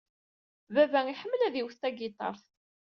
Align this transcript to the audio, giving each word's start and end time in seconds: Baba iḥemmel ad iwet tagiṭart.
Baba 0.73 0.99
iḥemmel 1.07 1.41
ad 1.41 1.55
iwet 1.61 1.77
tagiṭart. 1.81 2.43